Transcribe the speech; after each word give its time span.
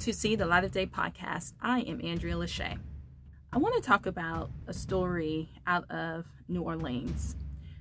to 0.00 0.14
See 0.14 0.34
the 0.34 0.46
Light 0.46 0.64
of 0.64 0.72
Day 0.72 0.86
podcast. 0.86 1.52
I 1.60 1.80
am 1.80 2.00
Andrea 2.02 2.34
Lachey. 2.34 2.78
I 3.52 3.58
want 3.58 3.74
to 3.74 3.86
talk 3.86 4.06
about 4.06 4.48
a 4.66 4.72
story 4.72 5.50
out 5.66 5.90
of 5.90 6.24
New 6.48 6.62
Orleans. 6.62 7.36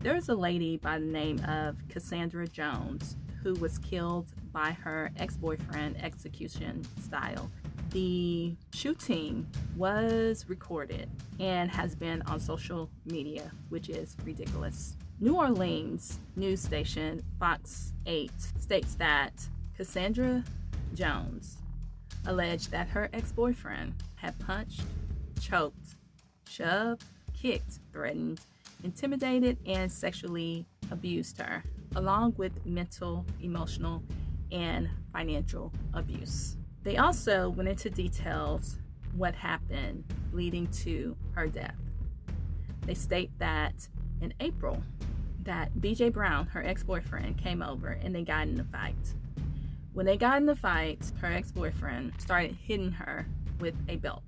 There 0.00 0.14
is 0.14 0.28
a 0.28 0.34
lady 0.34 0.76
by 0.76 0.98
the 0.98 1.06
name 1.06 1.42
of 1.46 1.76
Cassandra 1.88 2.46
Jones 2.46 3.16
who 3.42 3.54
was 3.54 3.78
killed 3.78 4.26
by 4.52 4.72
her 4.72 5.10
ex 5.16 5.38
boyfriend 5.38 6.04
execution 6.04 6.86
style. 7.00 7.50
The 7.92 8.56
shooting 8.74 9.46
was 9.74 10.44
recorded 10.48 11.08
and 11.40 11.70
has 11.70 11.94
been 11.94 12.20
on 12.26 12.40
social 12.40 12.90
media, 13.06 13.50
which 13.70 13.88
is 13.88 14.18
ridiculous. 14.22 14.98
New 15.18 15.36
Orleans 15.36 16.18
news 16.36 16.60
station 16.60 17.22
Fox 17.38 17.94
8 18.04 18.30
states 18.60 18.96
that 18.96 19.32
Cassandra 19.74 20.44
Jones 20.92 21.56
alleged 22.26 22.70
that 22.70 22.88
her 22.88 23.08
ex 23.12 23.32
boyfriend 23.32 23.94
had 24.16 24.38
punched, 24.38 24.82
choked, 25.40 25.96
shoved, 26.48 27.04
kicked, 27.34 27.80
threatened, 27.92 28.40
intimidated, 28.84 29.58
and 29.66 29.90
sexually 29.90 30.66
abused 30.90 31.40
her, 31.40 31.62
along 31.96 32.34
with 32.36 32.64
mental, 32.66 33.24
emotional, 33.40 34.02
and 34.50 34.88
financial 35.12 35.72
abuse. 35.94 36.56
They 36.82 36.96
also 36.96 37.48
went 37.48 37.68
into 37.68 37.90
details 37.90 38.78
what 39.16 39.34
happened 39.34 40.04
leading 40.32 40.66
to 40.68 41.16
her 41.32 41.46
death. 41.46 41.76
They 42.86 42.94
state 42.94 43.30
that 43.38 43.88
in 44.20 44.34
April, 44.40 44.82
that 45.44 45.72
BJ 45.80 46.12
Brown, 46.12 46.46
her 46.46 46.62
ex-boyfriend, 46.64 47.38
came 47.38 47.62
over 47.62 47.98
and 48.02 48.14
they 48.14 48.22
got 48.22 48.48
in 48.48 48.58
a 48.60 48.64
fight. 48.64 49.14
When 49.94 50.06
they 50.06 50.16
got 50.16 50.38
in 50.38 50.46
the 50.46 50.56
fight, 50.56 51.12
her 51.20 51.26
ex 51.26 51.52
boyfriend 51.52 52.14
started 52.18 52.56
hitting 52.62 52.92
her 52.92 53.26
with 53.60 53.74
a 53.88 53.96
belt. 53.96 54.24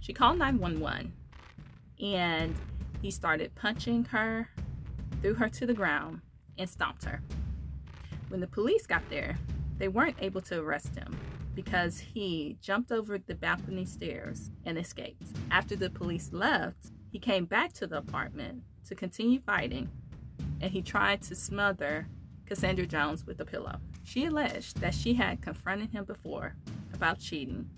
She 0.00 0.12
called 0.12 0.38
911 0.38 1.12
and 2.02 2.54
he 3.00 3.10
started 3.10 3.54
punching 3.54 4.04
her, 4.06 4.50
threw 5.22 5.34
her 5.34 5.48
to 5.48 5.66
the 5.66 5.72
ground, 5.72 6.20
and 6.58 6.68
stomped 6.68 7.04
her. 7.04 7.22
When 8.28 8.40
the 8.40 8.46
police 8.46 8.86
got 8.86 9.08
there, 9.08 9.38
they 9.78 9.88
weren't 9.88 10.18
able 10.20 10.42
to 10.42 10.60
arrest 10.60 10.94
him 10.94 11.18
because 11.54 11.98
he 11.98 12.58
jumped 12.60 12.92
over 12.92 13.16
the 13.16 13.34
balcony 13.34 13.86
stairs 13.86 14.50
and 14.66 14.76
escaped. 14.76 15.26
After 15.50 15.74
the 15.74 15.88
police 15.88 16.34
left, 16.34 16.92
he 17.10 17.18
came 17.18 17.46
back 17.46 17.72
to 17.74 17.86
the 17.86 17.96
apartment 17.96 18.62
to 18.88 18.94
continue 18.94 19.40
fighting 19.40 19.88
and 20.60 20.70
he 20.70 20.82
tried 20.82 21.22
to 21.22 21.34
smother 21.34 22.08
Cassandra 22.46 22.86
Jones 22.86 23.26
with 23.26 23.40
a 23.40 23.44
pillow. 23.44 23.76
She 24.04 24.26
alleged 24.26 24.80
that 24.80 24.94
she 24.94 25.14
had 25.14 25.42
confronted 25.42 25.90
him 25.90 26.04
before 26.04 26.54
about 26.94 27.18
cheating, 27.18 27.68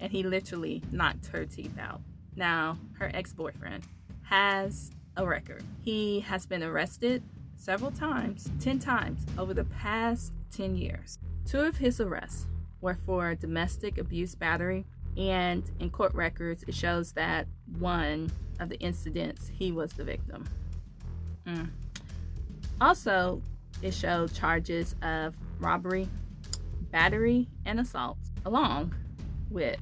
and 0.00 0.10
he 0.10 0.22
literally 0.22 0.82
knocked 0.90 1.26
her 1.26 1.44
teeth 1.44 1.78
out. 1.78 2.00
Now, 2.34 2.78
her 2.98 3.10
ex 3.14 3.32
boyfriend 3.32 3.84
has 4.22 4.90
a 5.16 5.26
record. 5.26 5.62
He 5.82 6.20
has 6.20 6.46
been 6.46 6.62
arrested 6.62 7.22
several 7.56 7.90
times, 7.90 8.50
10 8.60 8.78
times, 8.78 9.24
over 9.38 9.54
the 9.54 9.64
past 9.64 10.32
10 10.50 10.76
years. 10.76 11.18
Two 11.46 11.60
of 11.60 11.76
his 11.76 12.00
arrests 12.00 12.46
were 12.80 12.94
for 13.06 13.34
domestic 13.34 13.98
abuse 13.98 14.34
battery, 14.34 14.84
and 15.16 15.70
in 15.80 15.90
court 15.90 16.14
records, 16.14 16.64
it 16.66 16.74
shows 16.74 17.12
that 17.12 17.46
one 17.78 18.30
of 18.60 18.68
the 18.68 18.78
incidents 18.80 19.50
he 19.52 19.72
was 19.72 19.92
the 19.92 20.04
victim. 20.04 20.46
Mm. 21.46 21.68
Also, 22.80 23.40
it 23.82 23.92
showed 23.92 24.32
charges 24.34 24.94
of 25.02 25.34
robbery, 25.58 26.08
battery, 26.90 27.48
and 27.64 27.80
assault, 27.80 28.18
along 28.44 28.94
with 29.50 29.80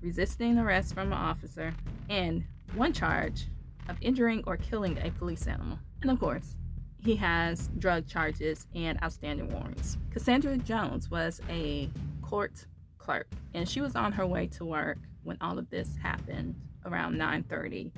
resisting 0.00 0.58
arrest 0.58 0.94
from 0.94 1.08
an 1.08 1.18
officer 1.18 1.72
and 2.08 2.44
one 2.74 2.92
charge 2.92 3.46
of 3.88 3.96
injuring 4.00 4.42
or 4.46 4.56
killing 4.56 4.98
a 5.02 5.10
police 5.12 5.46
animal. 5.46 5.78
And 6.02 6.10
of 6.10 6.20
course, 6.20 6.56
he 6.98 7.16
has 7.16 7.68
drug 7.78 8.06
charges 8.06 8.66
and 8.74 9.02
outstanding 9.02 9.50
warrants. 9.50 9.98
Cassandra 10.10 10.56
Jones 10.56 11.10
was 11.10 11.40
a 11.48 11.90
court 12.22 12.66
clerk 12.98 13.28
and 13.52 13.68
she 13.68 13.80
was 13.82 13.94
on 13.94 14.12
her 14.12 14.26
way 14.26 14.46
to 14.46 14.64
work 14.64 14.98
when 15.22 15.36
all 15.40 15.58
of 15.58 15.68
this 15.68 15.96
happened 16.02 16.54
around 16.86 17.16
9:30 17.16 17.92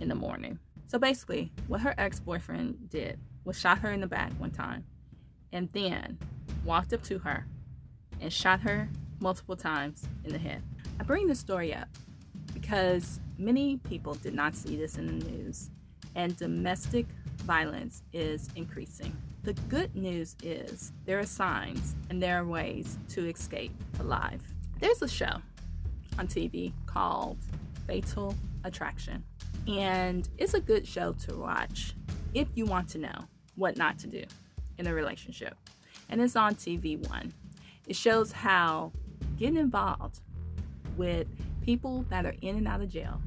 in 0.00 0.08
the 0.08 0.14
morning. 0.14 0.58
So 0.86 0.98
basically, 0.98 1.52
what 1.66 1.82
her 1.82 1.94
ex-boyfriend 1.98 2.88
did 2.88 3.18
was 3.48 3.58
shot 3.58 3.78
her 3.78 3.90
in 3.90 4.02
the 4.02 4.06
back 4.06 4.30
one 4.38 4.50
time 4.50 4.84
and 5.54 5.70
then 5.72 6.18
walked 6.66 6.92
up 6.92 7.02
to 7.02 7.18
her 7.18 7.46
and 8.20 8.30
shot 8.30 8.60
her 8.60 8.90
multiple 9.20 9.56
times 9.56 10.06
in 10.24 10.32
the 10.32 10.38
head. 10.38 10.62
I 11.00 11.04
bring 11.04 11.26
this 11.26 11.40
story 11.40 11.74
up 11.74 11.88
because 12.52 13.20
many 13.38 13.78
people 13.78 14.12
did 14.16 14.34
not 14.34 14.54
see 14.54 14.76
this 14.76 14.98
in 14.98 15.06
the 15.06 15.24
news, 15.30 15.70
and 16.14 16.36
domestic 16.36 17.06
violence 17.38 18.02
is 18.12 18.50
increasing. 18.54 19.16
The 19.44 19.54
good 19.54 19.96
news 19.96 20.36
is 20.42 20.92
there 21.06 21.18
are 21.18 21.24
signs 21.24 21.94
and 22.10 22.22
there 22.22 22.38
are 22.38 22.44
ways 22.44 22.98
to 23.10 23.26
escape 23.26 23.72
alive. 23.98 24.42
There's 24.78 25.00
a 25.00 25.08
show 25.08 25.40
on 26.18 26.26
TV 26.26 26.74
called 26.84 27.38
Fatal 27.86 28.34
Attraction, 28.64 29.24
and 29.66 30.28
it's 30.36 30.52
a 30.52 30.60
good 30.60 30.86
show 30.86 31.12
to 31.26 31.36
watch 31.36 31.94
if 32.34 32.48
you 32.54 32.66
want 32.66 32.88
to 32.90 32.98
know 32.98 33.24
what 33.58 33.76
not 33.76 33.98
to 33.98 34.06
do 34.06 34.24
in 34.78 34.86
a 34.86 34.94
relationship. 34.94 35.56
And 36.08 36.20
it's 36.20 36.36
on 36.36 36.54
TV 36.54 36.96
One. 37.08 37.34
It 37.86 37.96
shows 37.96 38.32
how 38.32 38.92
getting 39.36 39.56
involved 39.56 40.20
with 40.96 41.26
people 41.62 42.04
that 42.08 42.24
are 42.24 42.34
in 42.40 42.56
and 42.56 42.68
out 42.68 42.80
of 42.80 42.88
jail. 42.88 43.20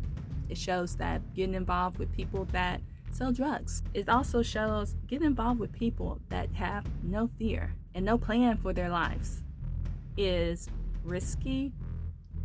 It 0.50 0.58
shows 0.58 0.96
that 0.96 1.22
getting 1.36 1.54
involved 1.54 2.00
with 2.00 2.12
people 2.12 2.46
that 2.52 2.82
sell 3.12 3.32
drugs. 3.32 3.84
It 3.94 4.10
also 4.10 4.42
shows 4.42 4.96
getting 5.08 5.28
involved 5.28 5.60
with 5.60 5.72
people 5.72 6.20
that 6.30 6.52
have 6.54 6.86
no 7.04 7.30
fear 7.38 7.74
and 7.94 8.06
no 8.06 8.18
plan 8.18 8.58
for 8.58 8.74
their 8.74 8.90
lives 8.90 9.44
is 10.18 10.70
risky 11.04 11.72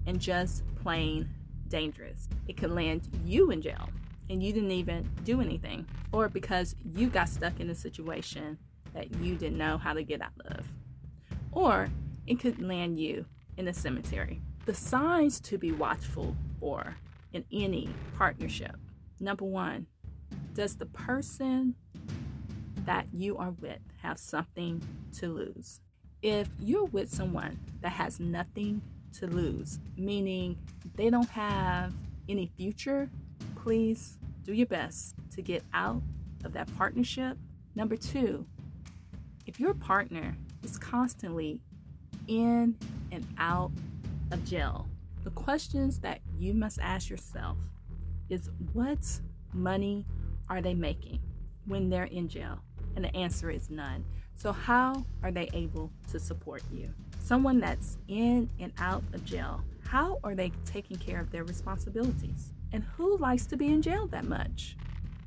and 0.06 0.20
just 0.20 0.64
plain 0.76 1.28
dangerous. 1.68 2.28
It 2.46 2.56
can 2.56 2.74
land 2.74 3.08
you 3.24 3.50
in 3.50 3.62
jail 3.62 3.88
and 4.28 4.42
you 4.42 4.52
didn't 4.52 4.72
even 4.72 5.08
do 5.24 5.40
anything, 5.40 5.86
or 6.12 6.28
because 6.28 6.74
you 6.94 7.08
got 7.08 7.28
stuck 7.28 7.60
in 7.60 7.70
a 7.70 7.74
situation 7.74 8.58
that 8.94 9.14
you 9.16 9.36
didn't 9.36 9.58
know 9.58 9.78
how 9.78 9.92
to 9.92 10.02
get 10.02 10.20
out 10.20 10.32
of. 10.46 10.66
Or 11.52 11.88
it 12.26 12.40
could 12.40 12.60
land 12.60 12.98
you 12.98 13.26
in 13.56 13.68
a 13.68 13.74
cemetery. 13.74 14.40
The 14.64 14.74
signs 14.74 15.40
to 15.40 15.58
be 15.58 15.72
watchful 15.72 16.36
for 16.58 16.96
in 17.32 17.44
any 17.52 17.88
partnership. 18.16 18.76
Number 19.20 19.44
one, 19.44 19.86
does 20.54 20.76
the 20.76 20.86
person 20.86 21.74
that 22.84 23.06
you 23.12 23.36
are 23.36 23.52
with 23.60 23.78
have 24.02 24.18
something 24.18 24.82
to 25.18 25.28
lose? 25.28 25.80
If 26.22 26.48
you're 26.58 26.86
with 26.86 27.10
someone 27.10 27.58
that 27.82 27.92
has 27.92 28.18
nothing 28.18 28.82
to 29.18 29.26
lose, 29.26 29.78
meaning 29.96 30.58
they 30.96 31.10
don't 31.10 31.28
have 31.30 31.92
any 32.28 32.50
future, 32.56 33.08
please 33.66 34.16
do 34.44 34.52
your 34.52 34.68
best 34.68 35.16
to 35.34 35.42
get 35.42 35.60
out 35.74 36.00
of 36.44 36.52
that 36.52 36.72
partnership. 36.76 37.36
Number 37.74 37.96
two, 37.96 38.46
if 39.44 39.58
your 39.58 39.74
partner 39.74 40.36
is 40.62 40.78
constantly 40.78 41.60
in 42.28 42.76
and 43.10 43.26
out 43.38 43.72
of 44.30 44.44
jail, 44.44 44.86
the 45.24 45.30
questions 45.30 45.98
that 45.98 46.20
you 46.38 46.54
must 46.54 46.78
ask 46.80 47.10
yourself 47.10 47.58
is 48.28 48.50
what 48.72 49.00
money 49.52 50.06
are 50.48 50.62
they 50.62 50.74
making 50.74 51.18
when 51.66 51.90
they're 51.90 52.04
in 52.04 52.28
jail? 52.28 52.60
And 52.94 53.04
the 53.04 53.16
answer 53.16 53.50
is 53.50 53.68
none. 53.68 54.04
So, 54.36 54.52
how 54.52 55.04
are 55.24 55.32
they 55.32 55.50
able 55.52 55.90
to 56.12 56.20
support 56.20 56.62
you? 56.72 56.94
Someone 57.18 57.58
that's 57.58 57.98
in 58.06 58.48
and 58.60 58.72
out 58.78 59.02
of 59.12 59.24
jail, 59.24 59.64
how 59.82 60.20
are 60.22 60.36
they 60.36 60.52
taking 60.66 60.98
care 60.98 61.20
of 61.20 61.32
their 61.32 61.42
responsibilities? 61.42 62.52
And 62.72 62.84
who 62.96 63.16
likes 63.18 63.46
to 63.46 63.56
be 63.56 63.66
in 63.66 63.82
jail 63.82 64.06
that 64.08 64.24
much? 64.24 64.76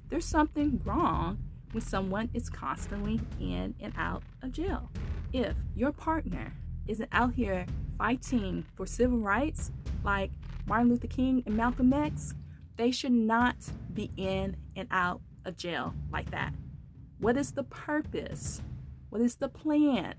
There's 0.10 0.26
something 0.26 0.82
wrong 0.84 1.38
when 1.72 1.84
someone 1.84 2.30
is 2.34 2.50
constantly 2.50 3.20
in 3.40 3.76
and 3.80 3.94
out 3.98 4.24
of 4.42 4.52
jail. 4.52 4.90
If 5.32 5.56
your 5.76 5.92
partner 5.92 6.54
isn't 6.88 7.10
out 7.12 7.34
here 7.34 7.66
fighting 7.98 8.66
for 8.76 8.86
civil 8.86 9.20
rights 9.20 9.72
like 10.04 10.32
Martin 10.66 10.90
Luther 10.90 11.08
King 11.08 11.44
and 11.46 11.56
Malcolm 11.56 11.94
X, 11.94 12.34
they 12.76 12.92
should 12.92 13.12
not 13.12 13.56
be 13.94 14.10
in 14.18 14.58
and 14.76 14.88
out 14.90 15.22
of 15.46 15.58
jail 15.58 15.94
like 16.12 16.32
that. 16.32 16.54
What 17.20 17.38
is 17.38 17.52
the 17.52 17.64
purpose? 17.64 18.62
What 19.10 19.22
is 19.22 19.36
the 19.36 19.50
plan 19.50 20.16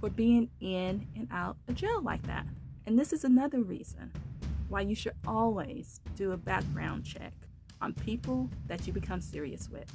for 0.00 0.08
being 0.08 0.48
in 0.60 1.06
and 1.14 1.28
out 1.30 1.56
of 1.68 1.74
jail 1.74 2.00
like 2.02 2.26
that? 2.26 2.46
And 2.86 2.98
this 2.98 3.12
is 3.12 3.24
another 3.24 3.60
reason 3.62 4.12
why 4.68 4.82
you 4.82 4.94
should 4.94 5.14
always 5.26 6.00
do 6.16 6.32
a 6.32 6.36
background 6.36 7.04
check 7.04 7.32
on 7.80 7.92
people 7.94 8.48
that 8.66 8.86
you 8.86 8.92
become 8.92 9.20
serious 9.20 9.68
with 9.70 9.90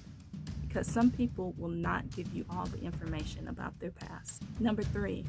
because 0.67 0.87
some 0.87 1.11
people 1.11 1.53
will 1.57 1.69
not 1.69 2.09
give 2.15 2.33
you 2.33 2.43
all 2.49 2.65
the 2.65 2.81
information 2.83 3.47
about 3.47 3.79
their 3.79 3.91
past. 3.91 4.41
Number 4.59 4.81
three, 4.81 5.23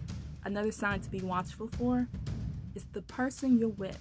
another 0.44 0.72
sign 0.72 1.00
to 1.00 1.10
be 1.10 1.20
watchful 1.20 1.68
for 1.78 2.08
Is 2.74 2.86
the 2.92 3.02
person 3.02 3.58
you're 3.58 3.68
with 3.68 3.98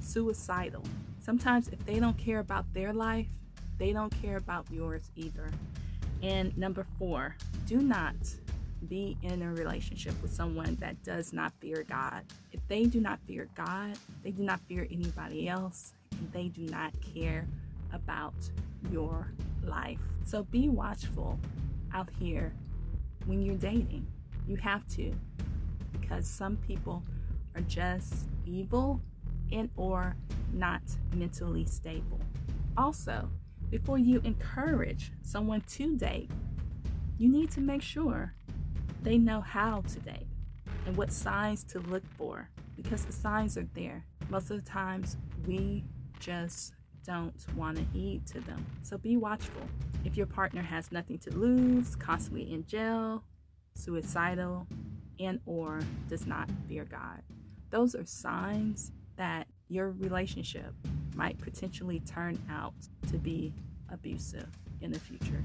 suicidal? 0.00 0.82
Sometimes, 1.20 1.68
if 1.68 1.84
they 1.86 2.00
don't 2.00 2.18
care 2.18 2.40
about 2.40 2.66
their 2.74 2.92
life, 2.92 3.28
they 3.78 3.92
don't 3.92 4.12
care 4.20 4.36
about 4.36 4.66
yours 4.70 5.10
either. 5.16 5.50
And 6.22 6.56
number 6.58 6.86
four, 6.98 7.36
do 7.66 7.80
not 7.80 8.14
be 8.84 9.16
in 9.22 9.42
a 9.42 9.52
relationship 9.52 10.14
with 10.22 10.32
someone 10.32 10.76
that 10.80 11.02
does 11.02 11.32
not 11.32 11.52
fear 11.60 11.84
God. 11.88 12.22
If 12.52 12.60
they 12.68 12.84
do 12.84 13.00
not 13.00 13.18
fear 13.26 13.48
God, 13.54 13.98
they 14.22 14.30
do 14.30 14.42
not 14.42 14.60
fear 14.68 14.86
anybody 14.90 15.48
else, 15.48 15.94
and 16.12 16.30
they 16.32 16.48
do 16.48 16.62
not 16.62 16.92
care 17.14 17.46
about 17.92 18.34
your 18.90 19.30
life. 19.62 19.98
So 20.24 20.44
be 20.44 20.68
watchful 20.68 21.38
out 21.92 22.08
here 22.18 22.52
when 23.26 23.42
you're 23.42 23.56
dating. 23.56 24.06
You 24.46 24.56
have 24.56 24.86
to 24.88 25.12
because 25.92 26.26
some 26.26 26.56
people 26.58 27.02
are 27.54 27.62
just 27.62 28.28
evil 28.44 29.00
and 29.52 29.70
or 29.76 30.16
not 30.52 30.82
mentally 31.14 31.64
stable. 31.64 32.20
Also, 32.76 33.30
before 33.70 33.98
you 33.98 34.20
encourage 34.24 35.12
someone 35.22 35.62
to 35.62 35.96
date, 35.96 36.30
you 37.18 37.28
need 37.28 37.50
to 37.52 37.60
make 37.60 37.82
sure 37.82 38.34
they 39.04 39.18
know 39.18 39.42
how 39.42 39.82
to 39.82 40.00
date 40.00 40.26
and 40.86 40.96
what 40.96 41.12
signs 41.12 41.62
to 41.64 41.78
look 41.78 42.02
for 42.16 42.48
because 42.74 43.04
the 43.04 43.12
signs 43.12 43.56
are 43.56 43.68
there. 43.74 44.04
Most 44.30 44.50
of 44.50 44.62
the 44.62 44.68
times, 44.68 45.18
we 45.46 45.84
just 46.18 46.72
don't 47.06 47.34
want 47.54 47.76
to 47.76 47.84
heed 47.92 48.26
to 48.26 48.40
them. 48.40 48.64
So 48.82 48.96
be 48.96 49.16
watchful. 49.18 49.62
If 50.04 50.16
your 50.16 50.26
partner 50.26 50.62
has 50.62 50.90
nothing 50.90 51.18
to 51.18 51.30
lose, 51.30 51.94
constantly 51.96 52.50
in 52.50 52.66
jail, 52.66 53.22
suicidal, 53.74 54.66
and 55.20 55.38
or 55.44 55.80
does 56.08 56.26
not 56.26 56.48
fear 56.66 56.84
God. 56.84 57.22
Those 57.70 57.94
are 57.94 58.06
signs 58.06 58.90
that 59.16 59.46
your 59.68 59.90
relationship 59.90 60.72
might 61.14 61.38
potentially 61.38 62.00
turn 62.00 62.38
out 62.50 62.74
to 63.10 63.18
be 63.18 63.52
abusive 63.90 64.48
in 64.80 64.92
the 64.92 64.98
future. 64.98 65.44